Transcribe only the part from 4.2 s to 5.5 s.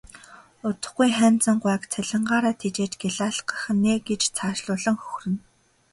цаашлуулан хөхөрнө.